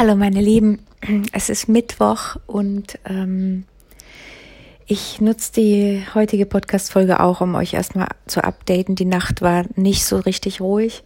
[0.00, 0.78] Hallo meine Lieben,
[1.32, 3.64] es ist Mittwoch und ähm,
[4.86, 8.94] ich nutze die heutige Podcast-Folge auch, um euch erstmal zu updaten.
[8.94, 11.04] Die Nacht war nicht so richtig ruhig.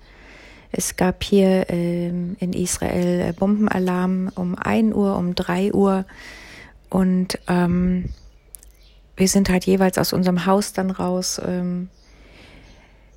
[0.71, 6.05] Es gab hier ähm, in Israel äh, Bombenalarm um 1 Uhr, um 3 Uhr
[6.89, 8.11] und ähm,
[9.17, 11.41] wir sind halt jeweils aus unserem Haus dann raus.
[11.45, 11.89] Ähm,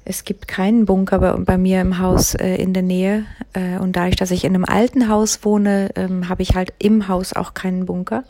[0.10, 3.26] es gibt keinen Bunker bei, bei mir im Haus äh, in der Nähe.
[3.52, 7.10] Äh, und dadurch, dass ich in einem alten Haus wohne, ähm, habe ich halt im
[7.10, 8.24] Haus auch keinen Bunker.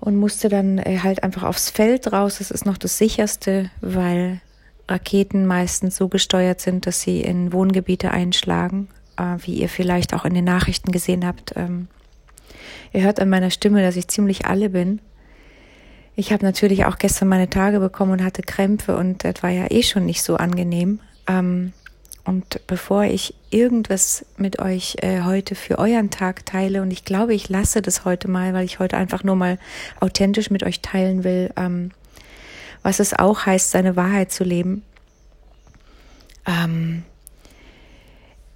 [0.00, 2.38] Und musste dann äh, halt einfach aufs Feld raus.
[2.38, 4.40] Das ist noch das sicherste, weil
[4.88, 8.88] Raketen meistens so gesteuert sind, dass sie in Wohngebiete einschlagen,
[9.18, 11.52] äh, wie ihr vielleicht auch in den Nachrichten gesehen habt.
[11.56, 11.88] Ähm,
[12.94, 15.00] ihr hört an meiner Stimme, dass ich ziemlich alle bin.
[16.18, 19.66] Ich habe natürlich auch gestern meine Tage bekommen und hatte Krämpfe und das war ja
[19.70, 21.00] eh schon nicht so angenehm.
[21.26, 21.74] Ähm,
[22.24, 27.34] und bevor ich irgendwas mit euch äh, heute für euren Tag teile, und ich glaube,
[27.34, 29.58] ich lasse das heute mal, weil ich heute einfach nur mal
[30.00, 31.90] authentisch mit euch teilen will, ähm,
[32.82, 34.82] was es auch heißt, seine Wahrheit zu leben.
[36.46, 37.04] Ähm,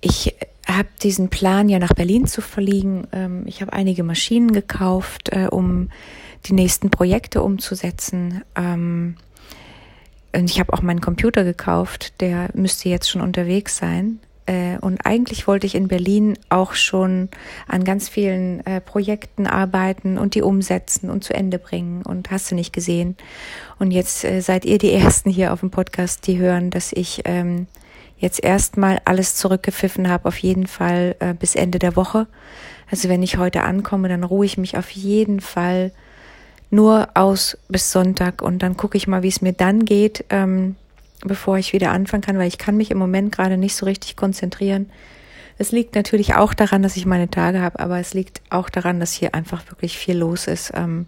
[0.00, 0.34] ich
[0.66, 3.06] habe diesen Plan, ja nach Berlin zu verliegen.
[3.12, 5.90] Ähm, ich habe einige Maschinen gekauft, äh, um
[6.46, 8.42] die nächsten Projekte umzusetzen.
[8.56, 9.16] Ähm,
[10.32, 14.20] und ich habe auch meinen Computer gekauft, der müsste jetzt schon unterwegs sein.
[14.46, 17.28] Äh, und eigentlich wollte ich in Berlin auch schon
[17.66, 22.02] an ganz vielen äh, Projekten arbeiten und die umsetzen und zu Ende bringen.
[22.02, 23.16] Und hast du nicht gesehen.
[23.78, 27.22] Und jetzt äh, seid ihr die Ersten hier auf dem Podcast, die hören, dass ich
[27.24, 27.66] ähm,
[28.18, 32.26] jetzt erstmal alles zurückgepfiffen habe, auf jeden Fall äh, bis Ende der Woche.
[32.90, 35.92] Also wenn ich heute ankomme, dann ruhe ich mich auf jeden Fall
[36.70, 40.76] nur aus bis Sonntag und dann gucke ich mal, wie es mir dann geht, ähm,
[41.22, 44.16] bevor ich wieder anfangen kann, weil ich kann mich im Moment gerade nicht so richtig
[44.16, 44.90] konzentrieren.
[45.58, 49.00] Es liegt natürlich auch daran, dass ich meine Tage habe, aber es liegt auch daran,
[49.00, 50.72] dass hier einfach wirklich viel los ist.
[50.74, 51.06] Ähm,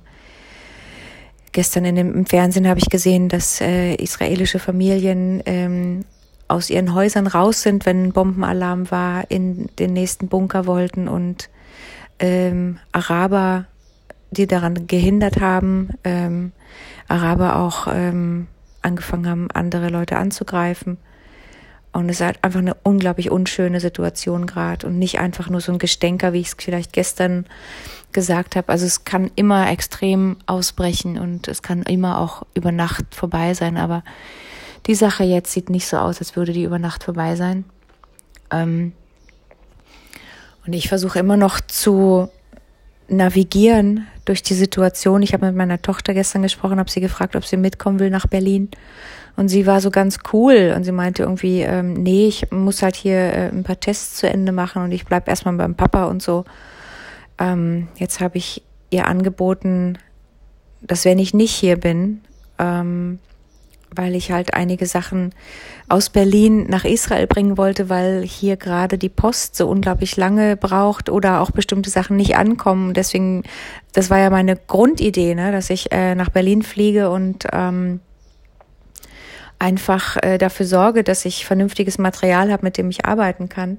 [1.52, 6.04] gestern in dem, im Fernsehen habe ich gesehen, dass äh, israelische Familien ähm,
[6.48, 11.48] aus ihren Häusern raus sind, wenn ein Bombenalarm war, in den nächsten Bunker wollten und
[12.18, 13.66] ähm, Araber
[14.32, 16.52] die daran gehindert haben, ähm,
[17.06, 18.48] Araber auch ähm,
[18.80, 20.96] angefangen haben, andere Leute anzugreifen.
[21.92, 25.72] Und es ist halt einfach eine unglaublich unschöne Situation gerade und nicht einfach nur so
[25.72, 27.44] ein Gestänker, wie ich es vielleicht gestern
[28.12, 28.70] gesagt habe.
[28.70, 33.76] Also es kann immer extrem ausbrechen und es kann immer auch über Nacht vorbei sein.
[33.76, 34.02] Aber
[34.86, 37.66] die Sache jetzt sieht nicht so aus, als würde die über Nacht vorbei sein.
[38.50, 38.92] Ähm
[40.66, 42.30] und ich versuche immer noch zu
[43.08, 45.22] navigieren durch die Situation.
[45.22, 48.26] Ich habe mit meiner Tochter gestern gesprochen, habe sie gefragt, ob sie mitkommen will nach
[48.26, 48.70] Berlin.
[49.36, 52.96] Und sie war so ganz cool und sie meinte irgendwie, ähm, nee, ich muss halt
[52.96, 56.22] hier äh, ein paar Tests zu Ende machen und ich bleib erstmal beim Papa und
[56.22, 56.44] so.
[57.38, 59.96] Ähm, jetzt habe ich ihr angeboten,
[60.82, 62.20] dass wenn ich nicht hier bin,
[62.58, 63.18] ähm,
[63.94, 65.34] weil ich halt einige Sachen
[65.88, 71.10] aus Berlin nach Israel bringen wollte, weil hier gerade die Post so unglaublich lange braucht
[71.10, 72.94] oder auch bestimmte Sachen nicht ankommen.
[72.94, 73.42] Deswegen,
[73.92, 78.00] das war ja meine Grundidee, ne, dass ich äh, nach Berlin fliege und ähm,
[79.58, 83.78] einfach äh, dafür sorge, dass ich vernünftiges Material habe, mit dem ich arbeiten kann.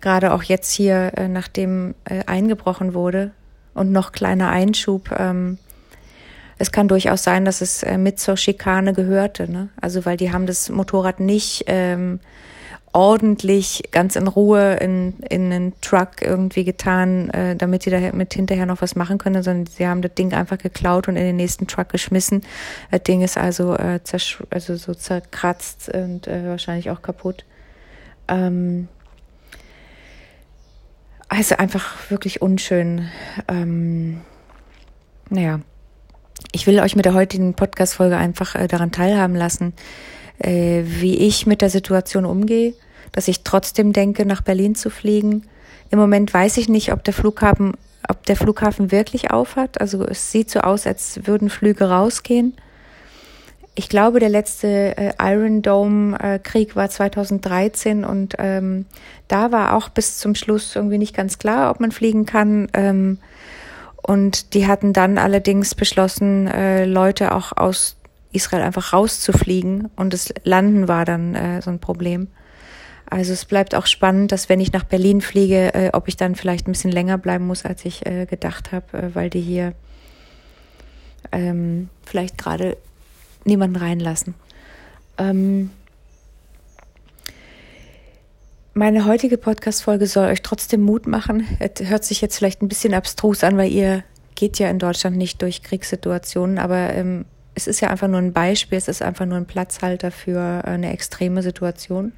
[0.00, 3.32] Gerade auch jetzt hier, äh, nachdem äh, eingebrochen wurde
[3.74, 5.10] und noch kleiner Einschub.
[5.16, 5.58] Ähm,
[6.62, 9.50] es kann durchaus sein, dass es äh, mit zur Schikane gehörte.
[9.50, 9.70] Ne?
[9.80, 12.20] Also weil die haben das Motorrad nicht ähm,
[12.92, 18.66] ordentlich ganz in Ruhe in, in einen Truck irgendwie getan, äh, damit die damit hinterher
[18.66, 21.66] noch was machen können, sondern sie haben das Ding einfach geklaut und in den nächsten
[21.66, 22.42] Truck geschmissen.
[22.92, 23.98] Das Ding ist also, äh,
[24.50, 27.44] also so zerkratzt und äh, wahrscheinlich auch kaputt.
[28.28, 28.86] Ähm,
[31.28, 33.08] also einfach wirklich unschön.
[33.48, 34.20] Ähm,
[35.28, 35.58] naja,
[36.52, 39.72] ich will euch mit der heutigen Podcast-Folge einfach äh, daran teilhaben lassen,
[40.38, 42.74] äh, wie ich mit der Situation umgehe,
[43.10, 45.44] dass ich trotzdem denke, nach Berlin zu fliegen.
[45.90, 47.72] Im Moment weiß ich nicht, ob der Flughafen,
[48.08, 49.80] ob der Flughafen wirklich aufhat.
[49.80, 52.54] Also es sieht so aus, als würden Flüge rausgehen.
[53.74, 58.84] Ich glaube, der letzte äh, Iron Dome äh, Krieg war 2013 und ähm,
[59.28, 62.68] da war auch bis zum Schluss irgendwie nicht ganz klar, ob man fliegen kann.
[62.74, 63.18] Ähm,
[64.02, 67.96] und die hatten dann allerdings beschlossen, äh, Leute auch aus
[68.32, 69.90] Israel einfach rauszufliegen.
[69.96, 72.28] Und das Landen war dann äh, so ein Problem.
[73.08, 76.34] Also es bleibt auch spannend, dass wenn ich nach Berlin fliege, äh, ob ich dann
[76.34, 79.74] vielleicht ein bisschen länger bleiben muss, als ich äh, gedacht habe, äh, weil die hier
[81.30, 82.76] ähm, vielleicht gerade
[83.44, 84.34] niemanden reinlassen.
[85.18, 85.70] Ähm,
[88.74, 91.46] meine heutige Podcast-Folge soll euch trotzdem Mut machen.
[91.58, 94.02] Es hört sich jetzt vielleicht ein bisschen abstrus an, weil ihr
[94.34, 98.32] geht ja in Deutschland nicht durch Kriegssituationen, aber ähm, es ist ja einfach nur ein
[98.32, 102.12] Beispiel, es ist einfach nur ein Platzhalter für eine extreme Situation.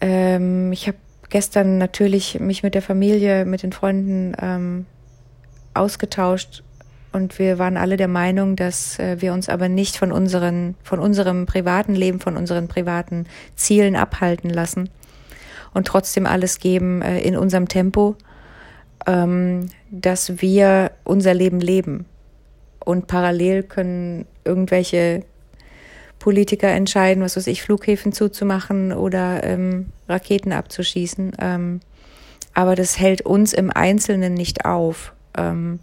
[0.00, 0.98] Ähm, ich habe
[1.28, 4.86] gestern natürlich mich mit der Familie, mit den Freunden ähm,
[5.74, 6.64] ausgetauscht
[7.12, 10.98] und wir waren alle der Meinung, dass äh, wir uns aber nicht von unseren, von
[10.98, 13.26] unserem privaten Leben, von unseren privaten
[13.56, 14.90] Zielen abhalten lassen
[15.74, 18.16] und trotzdem alles geben äh, in unserem Tempo,
[19.06, 22.04] ähm, dass wir unser Leben leben.
[22.84, 25.24] Und parallel können irgendwelche
[26.18, 31.32] Politiker entscheiden, was weiß ich, Flughäfen zuzumachen oder ähm, Raketen abzuschießen.
[31.40, 31.80] Ähm,
[32.54, 35.12] aber das hält uns im Einzelnen nicht auf.
[35.36, 35.80] Ähm,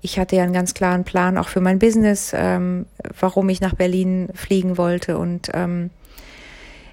[0.00, 2.86] ich hatte ja einen ganz klaren Plan auch für mein Business, ähm,
[3.18, 5.18] warum ich nach Berlin fliegen wollte.
[5.18, 5.90] Und ähm,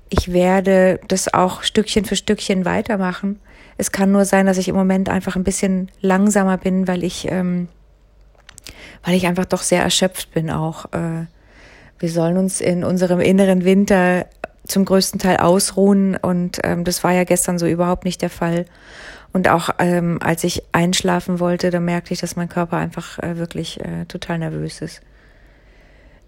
[0.10, 3.40] ich werde das auch Stückchen für Stückchen weitermachen.
[3.78, 7.28] Es kann nur sein, dass ich im Moment einfach ein bisschen langsamer bin, weil ich,
[7.30, 7.68] ähm,
[9.04, 10.86] weil ich einfach doch sehr erschöpft bin auch.
[10.94, 11.26] Äh,
[12.00, 14.26] wir sollen uns in unserem inneren Winter
[14.68, 18.66] zum größten Teil ausruhen und ähm, das war ja gestern so überhaupt nicht der Fall.
[19.36, 23.36] Und auch ähm, als ich einschlafen wollte, da merkte ich, dass mein Körper einfach äh,
[23.36, 25.02] wirklich äh, total nervös ist.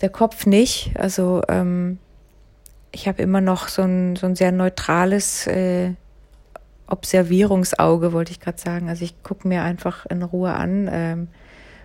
[0.02, 0.92] Der Kopf nicht.
[1.00, 2.00] Also ähm,
[2.92, 5.94] ich habe immer noch so ein, so ein sehr neutrales äh,
[6.86, 8.90] Observierungsauge, wollte ich gerade sagen.
[8.90, 11.28] Also ich gucke mir einfach in Ruhe an, ähm,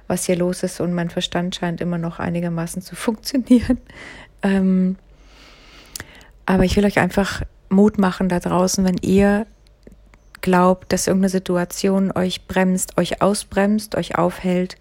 [0.08, 3.78] was hier los ist und mein Verstand scheint immer noch einigermaßen zu funktionieren.
[4.42, 4.96] Ähm,
[6.46, 9.46] aber ich will euch einfach Mut machen da draußen, wenn ihr
[10.42, 14.76] glaubt, dass irgendeine Situation euch bremst, euch ausbremst, euch aufhält,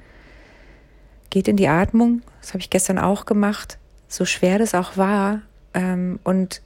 [1.29, 2.21] geht in die Atmung.
[2.41, 3.77] Das habe ich gestern auch gemacht,
[4.07, 5.41] so schwer das auch war.
[5.73, 6.61] Ähm, und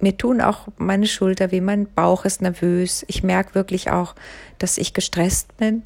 [0.00, 3.04] mir tun auch meine Schulter weh, mein Bauch ist nervös.
[3.08, 4.14] Ich merke wirklich auch,
[4.58, 5.82] dass ich gestresst bin.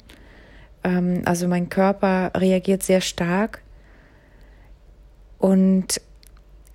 [0.83, 3.61] Ähm, also mein Körper reagiert sehr stark.
[5.37, 6.01] Und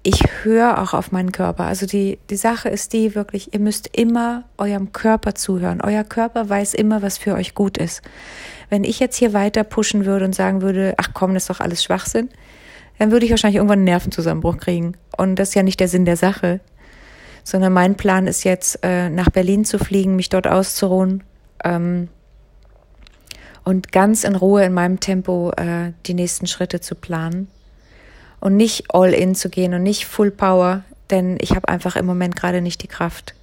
[0.02, 1.64] ich höre auch auf meinen Körper.
[1.64, 5.82] Also die, die Sache ist die wirklich, ihr müsst immer eurem Körper zuhören.
[5.82, 8.00] Euer Körper weiß immer, was für euch gut ist.
[8.70, 11.60] Wenn ich jetzt hier weiter pushen würde und sagen würde, ach komm, das ist doch
[11.60, 12.30] alles Schwachsinn,
[12.98, 14.96] dann würde ich wahrscheinlich irgendwann einen Nervenzusammenbruch kriegen.
[15.16, 16.60] Und das ist ja nicht der Sinn der Sache.
[17.44, 21.22] Sondern mein Plan ist jetzt, äh, nach Berlin zu fliegen, mich dort auszuruhen
[21.64, 22.08] ähm,
[23.64, 27.48] und ganz in Ruhe in meinem Tempo äh, die nächsten Schritte zu planen
[28.40, 32.06] und nicht all in zu gehen und nicht Full Power, denn ich habe einfach im
[32.06, 33.34] Moment gerade nicht die Kraft.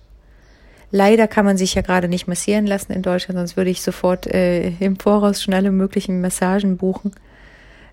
[0.90, 4.26] Leider kann man sich ja gerade nicht massieren lassen in Deutschland, sonst würde ich sofort
[4.26, 7.12] äh, im Voraus schon alle möglichen Massagen buchen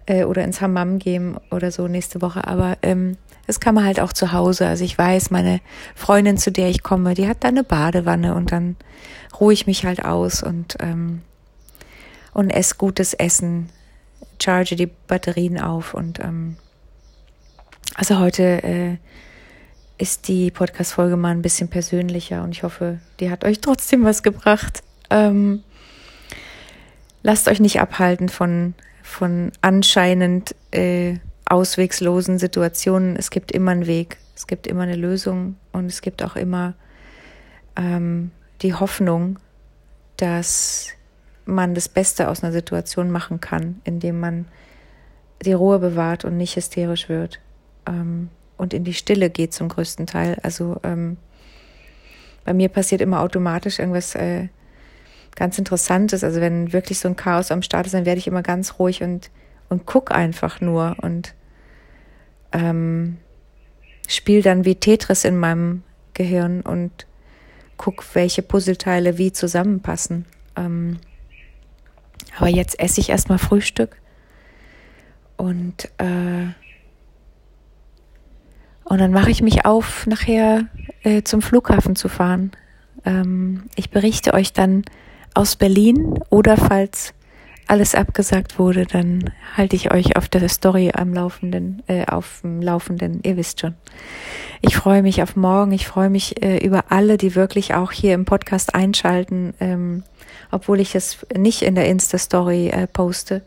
[0.07, 2.47] äh, oder ins Hammam gehen oder so nächste Woche.
[2.47, 3.17] Aber ähm,
[3.47, 4.69] das kann man halt auch zu Hause.
[4.69, 5.61] Also ich weiß, meine
[5.97, 8.77] Freundin, zu der ich komme, die hat da eine Badewanne und dann
[9.41, 11.23] ruhe ich mich halt aus und ähm,
[12.33, 13.71] und esse gutes Essen,
[14.43, 16.57] charge die Batterien auf und ähm,
[17.95, 18.97] also heute äh,
[19.99, 24.23] ist die Podcast-Folge mal ein bisschen persönlicher und ich hoffe, die hat euch trotzdem was
[24.23, 24.83] gebracht.
[25.11, 25.63] Ähm,
[27.23, 33.17] lasst euch nicht abhalten von, von anscheinend äh, auswegslosen Situationen.
[33.17, 36.75] Es gibt immer einen Weg, es gibt immer eine Lösung und es gibt auch immer
[37.77, 38.33] ähm,
[38.63, 39.39] die Hoffnung,
[40.17, 40.89] dass
[41.45, 44.47] man das Beste aus einer Situation machen kann, indem man
[45.45, 47.39] die Ruhe bewahrt und nicht hysterisch wird
[47.87, 50.39] ähm, und in die Stille geht zum größten Teil.
[50.43, 51.17] Also ähm,
[52.45, 54.49] bei mir passiert immer automatisch irgendwas äh,
[55.35, 56.23] ganz Interessantes.
[56.23, 59.03] Also wenn wirklich so ein Chaos am Start ist, dann werde ich immer ganz ruhig
[59.03, 59.31] und,
[59.69, 61.35] und guck einfach nur und
[62.53, 63.19] ähm,
[64.09, 67.07] spiele dann wie Tetris in meinem Gehirn und
[67.77, 70.27] guck, welche Puzzleteile wie zusammenpassen.
[70.57, 70.99] Ähm,
[72.37, 73.97] aber jetzt esse ich erstmal Frühstück
[75.37, 76.47] und äh,
[78.85, 80.67] und dann mache ich mich auf, nachher
[81.03, 82.53] äh, zum Flughafen zu fahren.
[83.05, 84.85] Ähm, ich berichte euch dann
[85.35, 87.15] aus Berlin oder falls
[87.67, 92.61] alles abgesagt wurde, dann halte ich euch auf der Story am Laufenden, äh, auf dem
[92.61, 93.21] Laufenden.
[93.23, 93.75] Ihr wisst schon.
[94.61, 95.73] Ich freue mich auf morgen.
[95.73, 100.03] Ich freue mich äh, über alle, die wirklich auch hier im Podcast einschalten, ähm,
[100.51, 103.43] obwohl ich es nicht in der Insta-Story äh, poste.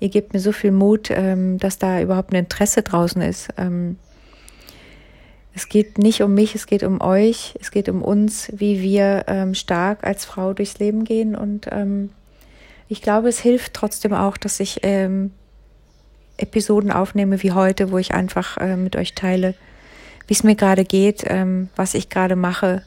[0.00, 3.50] Ihr gebt mir so viel Mut, ähm, dass da überhaupt ein Interesse draußen ist.
[3.58, 3.96] Ähm,
[5.54, 9.24] es geht nicht um mich, es geht um euch, es geht um uns, wie wir
[9.26, 11.34] ähm, stark als Frau durchs Leben gehen.
[11.34, 12.10] Und ähm,
[12.88, 15.32] ich glaube, es hilft trotzdem auch, dass ich ähm,
[16.36, 19.54] Episoden aufnehme wie heute, wo ich einfach äh, mit euch teile,
[20.26, 22.82] wie es mir gerade geht, ähm, was ich gerade mache,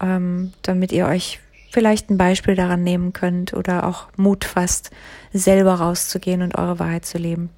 [0.00, 1.38] ähm, damit ihr euch
[1.70, 4.90] vielleicht ein Beispiel daran nehmen könnt oder auch Mut fasst,
[5.32, 7.50] selber rauszugehen und eure Wahrheit zu leben.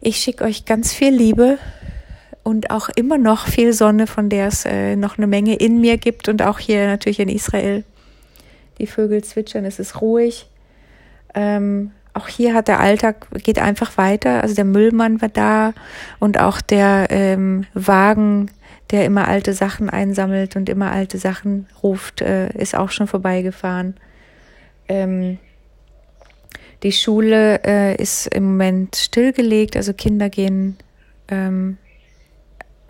[0.00, 1.58] Ich schicke euch ganz viel Liebe
[2.50, 5.98] und auch immer noch viel Sonne, von der es äh, noch eine Menge in mir
[5.98, 7.84] gibt und auch hier natürlich in Israel.
[8.78, 10.48] Die Vögel zwitschern, es ist ruhig.
[11.32, 14.42] Ähm, auch hier hat der Alltag geht einfach weiter.
[14.42, 15.74] Also der Müllmann war da
[16.18, 18.50] und auch der ähm, Wagen,
[18.90, 23.94] der immer alte Sachen einsammelt und immer alte Sachen ruft, äh, ist auch schon vorbeigefahren.
[24.88, 25.38] Ähm,
[26.82, 30.78] die Schule äh, ist im Moment stillgelegt, also Kinder gehen
[31.28, 31.78] ähm,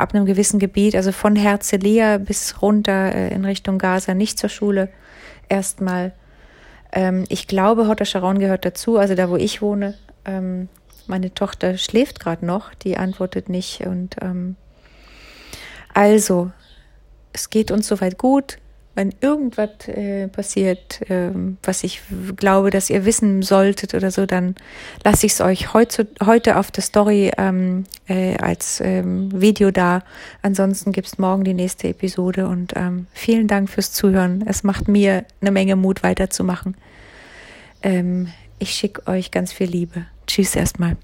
[0.00, 4.48] ab einem gewissen Gebiet, also von Herzliya bis runter äh, in Richtung Gaza, nicht zur
[4.48, 4.88] Schule
[5.48, 6.12] erstmal.
[6.92, 9.94] Ähm, ich glaube, Hotter Sharon gehört dazu, also da, wo ich wohne.
[10.24, 10.68] Ähm,
[11.06, 13.82] meine Tochter schläft gerade noch, die antwortet nicht.
[13.86, 14.56] Und ähm,
[15.94, 16.50] also,
[17.32, 18.58] es geht uns soweit gut
[18.94, 21.30] wenn irgendwas äh, passiert, äh,
[21.62, 22.02] was ich
[22.36, 24.56] glaube, dass ihr wissen solltet oder so, dann
[25.04, 30.02] lasse ich es euch heute, heute auf der Story ähm, äh, als ähm, Video da.
[30.42, 34.44] Ansonsten gibt's morgen die nächste Episode und ähm, vielen Dank fürs Zuhören.
[34.46, 36.76] Es macht mir eine Menge Mut weiterzumachen.
[37.82, 38.28] Ähm,
[38.58, 40.06] ich schicke euch ganz viel Liebe.
[40.26, 40.96] Tschüss erstmal.